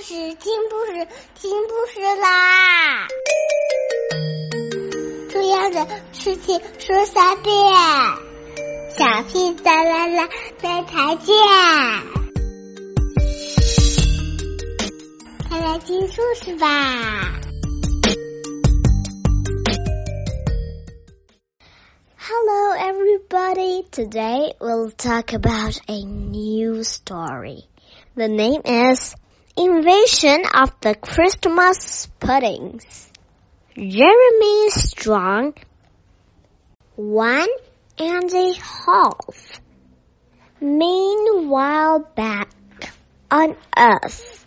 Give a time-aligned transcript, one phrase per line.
[0.00, 3.06] 故事听故事听故事啦！
[5.28, 7.54] 重要的事情说三遍，
[8.96, 11.36] 小屁哒啦啦，再再见。
[15.50, 17.38] 快来听故事吧！
[22.16, 23.84] Hello, everybody.
[23.90, 27.64] Today we'll talk about a new story.
[28.14, 29.14] The name is
[29.57, 33.09] Invasion of the Christmas Puddings.
[33.73, 35.53] Jeremy Strong,
[36.97, 37.47] one
[37.97, 39.61] and a half.
[40.59, 42.49] Meanwhile, back
[43.31, 44.45] on Earth.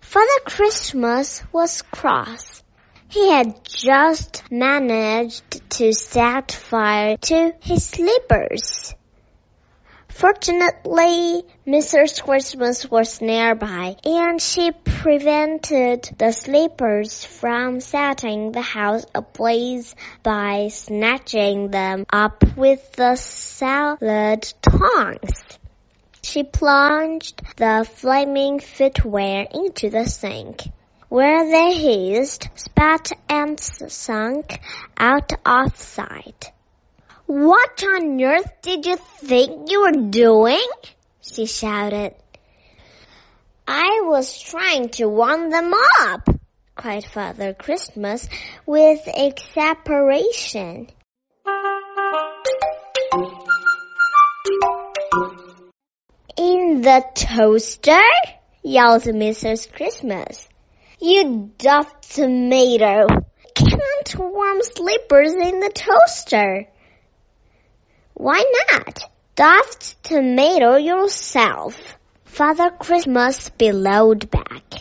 [0.00, 2.62] Father Christmas was cross.
[3.08, 8.94] He had just managed to set fire to his slippers.
[10.14, 12.22] Fortunately, Mrs.
[12.22, 21.72] Christmas was nearby, and she prevented the sleepers from setting the house ablaze by snatching
[21.72, 25.42] them up with the salad tongs.
[26.22, 30.62] She plunged the flaming footwear into the sink,
[31.08, 34.60] where they hissed, spat, and sunk
[34.96, 36.52] out of sight.
[37.26, 40.68] What on earth did you think you were doing?
[41.22, 42.14] she shouted.
[43.66, 46.28] I was trying to warm them up,
[46.74, 48.28] cried Father Christmas
[48.66, 50.88] with exasperation.
[56.36, 58.02] In the toaster?
[58.62, 59.72] yelled Mrs.
[59.72, 60.46] Christmas.
[61.00, 63.06] You daft tomato!
[63.54, 66.66] Can't warm slippers in the toaster.
[68.14, 69.10] Why not?
[69.34, 71.98] Daft tomato yourself.
[72.24, 74.74] Father Christmas bellowed back.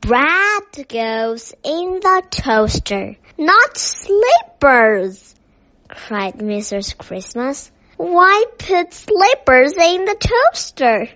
[0.00, 5.34] Bread goes in the toaster, not slippers,
[5.88, 6.98] cried Mrs.
[6.98, 7.70] Christmas.
[7.96, 11.08] Why put slippers in the toaster?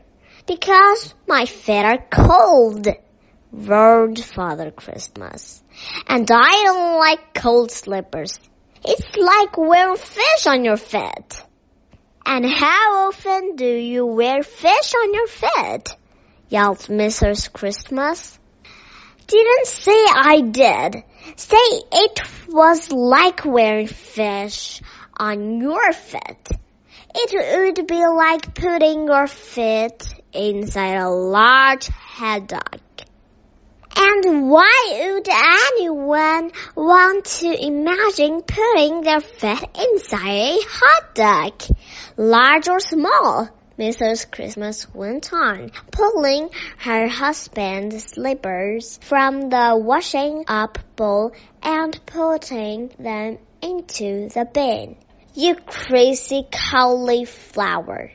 [0.46, 2.86] Because my feet are cold,
[3.50, 5.62] roared Father Christmas.
[6.06, 8.38] And I don't like cold slippers.
[8.86, 11.42] It's like wearing fish on your feet.
[12.26, 15.96] And how often do you wear fish on your feet?
[16.48, 17.52] yelled Mrs.
[17.52, 18.38] Christmas.
[19.26, 21.02] Didn't say I did.
[21.36, 21.56] Say
[21.92, 24.82] it was like wearing fish
[25.16, 26.48] on your feet.
[27.14, 30.02] It would be like putting your feet
[30.32, 32.83] inside a large haddock.
[33.96, 41.62] And why would anyone want to imagine putting their feet inside a hot dog,
[42.16, 43.48] large or small?
[43.78, 44.30] Mrs.
[44.30, 53.38] Christmas went on, pulling her husband's slippers from the washing up bowl and putting them
[53.60, 54.96] into the bin.
[55.34, 58.12] You crazy cauliflower.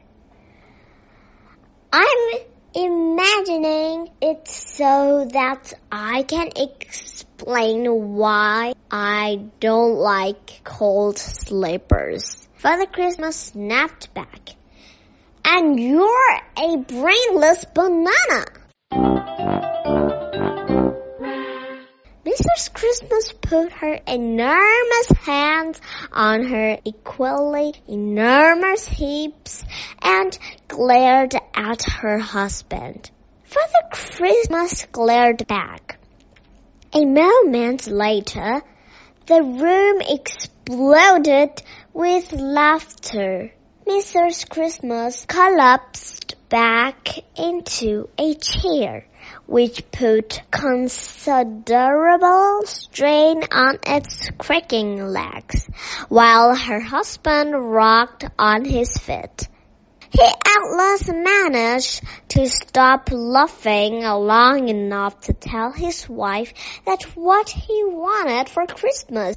[1.92, 2.38] I'm
[2.74, 7.86] imagining it so that I can explain
[8.16, 12.48] why I don't like cold slippers.
[12.56, 14.50] Father Christmas snapped back.
[15.46, 18.46] And you're a brainless banana.
[22.40, 22.74] Mrs.
[22.74, 25.82] Christmas put her enormous hands
[26.14, 29.66] on her equally enormous hips
[30.02, 30.40] and
[30.70, 33.12] glared at her husband.
[33.44, 36.00] Father Christmas glared back.
[36.94, 38.62] A moment later,
[39.26, 41.62] the room exploded
[41.92, 43.52] with laughter.
[43.86, 44.48] Mrs.
[44.50, 49.09] Christmas collapsed back into a chair
[49.46, 55.68] which put considerable strain on its creaking legs,
[56.08, 59.48] while her husband rocked on his feet.
[60.12, 66.54] He at last managed to stop laughing long enough to tell his wife
[66.86, 69.36] that what he wanted for Christmas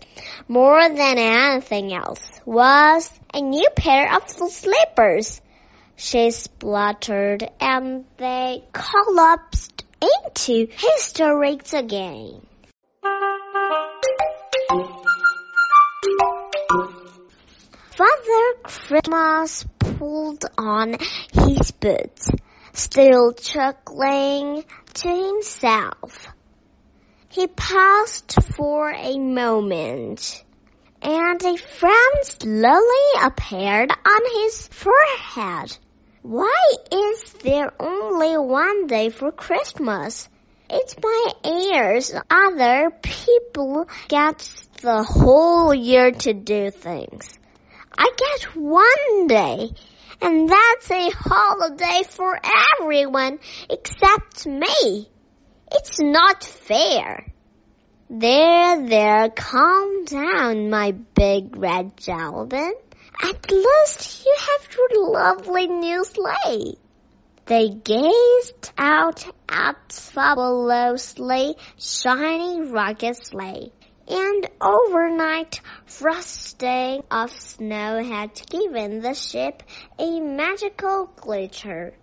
[0.49, 5.43] more than anything else was a new pair of slippers.
[5.97, 9.72] She spluttered and they collapsed
[10.03, 12.43] into hysterics again.
[17.95, 20.97] Father Christmas pulled on
[21.33, 22.31] his boots,
[22.73, 24.65] still chuckling
[24.95, 26.27] to himself.
[27.29, 30.45] He paused for a moment,
[31.01, 35.79] and a frown slowly appeared on his forehead.
[36.23, 40.29] Why is there only one day for Christmas?
[40.71, 42.13] It's my heirs.
[42.31, 44.39] Other people get
[44.83, 47.37] the whole year to do things.
[47.99, 49.71] I get one day,
[50.21, 52.39] and that's a holiday for
[52.81, 55.09] everyone except me.
[55.73, 57.33] It's not fair.
[58.09, 62.75] There, there, calm down, my big red Jalvin.
[63.21, 66.77] At least you have your lovely new sleigh.
[67.47, 73.73] They gazed out at fabulously shiny rocket sleigh.
[74.09, 79.63] And overnight frosting of snow had given the ship
[79.99, 81.95] a magical glitter.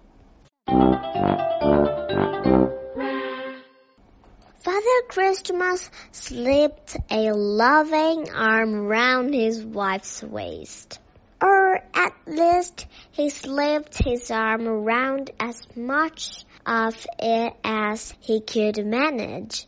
[4.61, 10.99] Father Christmas slipped a loving arm round his wife's waist.
[11.41, 18.85] Or at least he slipped his arm around as much of it as he could
[18.85, 19.65] manage,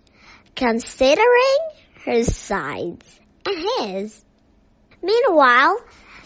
[0.57, 1.57] considering
[2.03, 4.25] her size and his.
[5.01, 5.77] Meanwhile,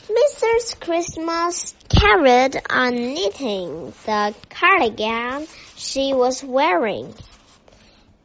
[0.08, 0.80] Mrs.
[0.80, 7.14] Christmas carried on knitting the cardigan she was wearing.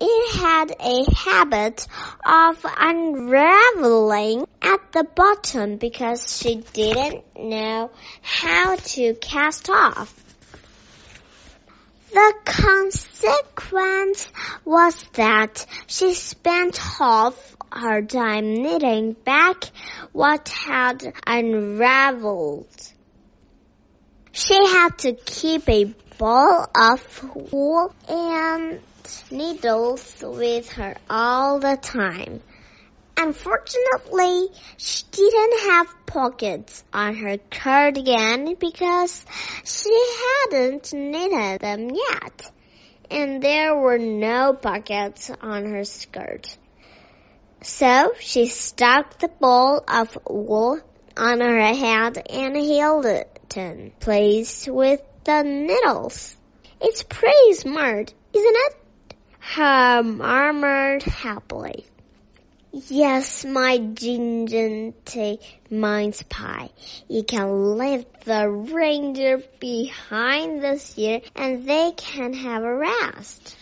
[0.00, 1.86] It had a habit
[2.24, 7.90] of unraveling at the bottom because she didn't know
[8.22, 10.14] how to cast off.
[12.12, 14.28] The consequence
[14.64, 19.64] was that she spent half her time knitting back
[20.12, 22.66] what had unraveled.
[24.32, 28.80] She had to keep a ball of wool and
[29.30, 32.40] needles with her all the time.
[33.16, 39.24] Unfortunately, she didn't have pockets on her cardigan because
[39.64, 42.50] she hadn't knitted them yet,
[43.10, 46.56] and there were no pockets on her skirt.
[47.62, 50.80] So she stuck the ball of wool
[51.16, 56.36] on her head and held it in place with the needles.
[56.80, 58.79] It's pretty smart, isn't it?
[59.60, 61.84] Her murmured happily.
[62.72, 66.70] Yes, my gingery mince pie.
[67.08, 73.54] You can leave the reindeer behind this year and they can have a rest.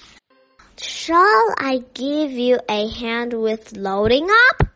[0.77, 4.69] Shall I give you a hand with loading up?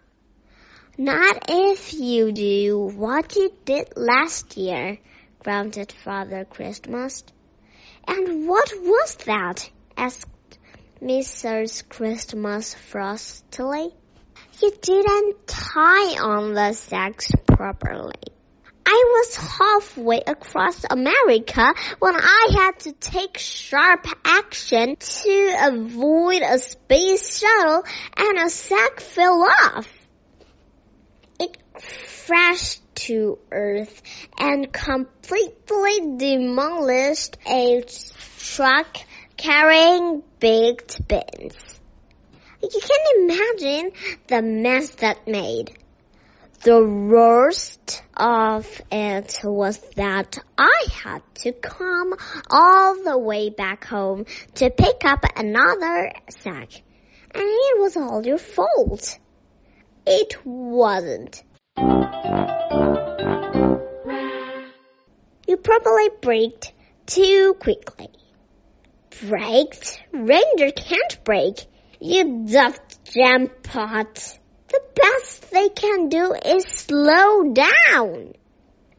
[0.98, 4.98] Not if you do what you did last year,
[5.38, 7.22] grunted Father Christmas.
[8.08, 9.70] And what was that?
[9.96, 10.26] asked
[11.02, 11.88] Mrs.
[11.88, 13.92] Christmas frostily.
[14.60, 18.14] You didn't tie on the sacks properly.
[18.86, 26.60] I was halfway across America when I had to take sharp action to avoid a
[26.60, 27.82] space shuttle
[28.16, 29.88] and a sack fell off.
[31.40, 31.56] It
[32.26, 34.02] crashed to Earth
[34.38, 37.82] and completely demolished a
[38.38, 38.98] truck
[39.42, 41.56] carrying baked beans.
[42.62, 43.90] You can imagine
[44.28, 45.72] the mess that made.
[46.62, 52.14] The worst of it was that I had to come
[52.48, 56.70] all the way back home to pick up another sack.
[57.34, 59.18] And it was all your fault.
[60.06, 61.42] It wasn't.
[65.48, 66.72] You probably braked
[67.06, 68.08] too quickly.
[69.20, 70.02] Braked?
[70.12, 71.66] Reindeer can't brake.
[72.00, 74.38] You daft jam pot.
[74.68, 78.34] The best they can do is slow down.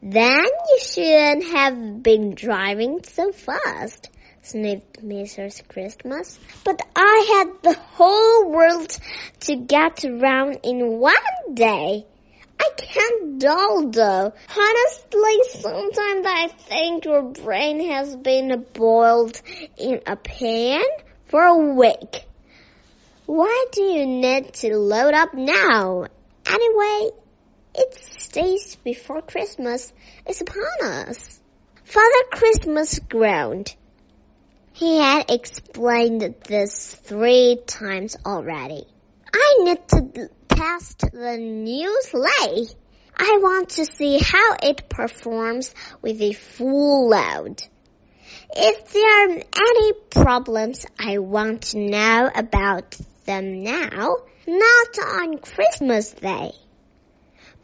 [0.02, 4.10] Then you shouldn't have been driving so fast,
[4.42, 5.66] sniffed Mrs.
[5.66, 6.38] Christmas.
[6.64, 8.96] But I had the whole world
[9.40, 12.06] to get around in one day.
[12.60, 14.32] I can't dull though.
[14.56, 19.40] Honestly, sometimes I think your brain has been boiled
[19.76, 20.82] in a pan
[21.26, 22.24] for a week.
[23.26, 26.06] Why do you need to load up now?
[26.46, 27.10] Anyway,
[27.74, 29.92] it's days before Christmas
[30.28, 31.40] is upon us.
[31.84, 33.74] Father Christmas groaned.
[34.72, 38.86] He had explained this three times already.
[39.32, 42.66] I need to test the new sleigh.
[43.16, 47.62] I want to see how it performs with a full load.
[48.56, 56.10] If there are any problems, I want to know about them now, not on Christmas
[56.12, 56.52] Day.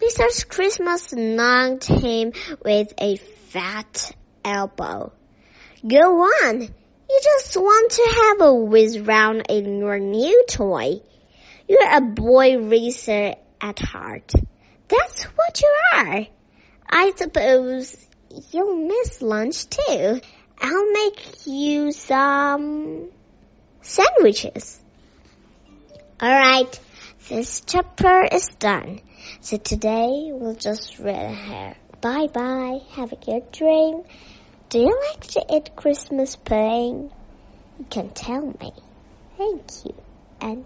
[0.01, 0.49] Mrs.
[0.49, 2.33] Christmas knocked him
[2.65, 4.13] with a fat
[4.45, 5.13] elbow.
[5.87, 6.61] Go on.
[6.63, 11.01] You just want to have a whiz round in your new toy.
[11.71, 14.33] You're a boy racer at heart.
[14.89, 16.27] That's what you are.
[16.91, 17.97] I suppose
[18.51, 20.21] you'll miss lunch too.
[20.61, 23.11] I'll make you some
[23.83, 24.81] sandwiches.
[26.21, 26.81] Alright,
[27.29, 29.01] this chapter is done.
[29.41, 31.77] So today we'll just read here.
[32.01, 32.81] Bye bye.
[32.97, 34.03] Have a good dream.
[34.71, 37.13] Do you like to eat Christmas pudding?
[37.79, 38.73] You can tell me.
[39.39, 39.95] Thank you
[40.41, 40.65] and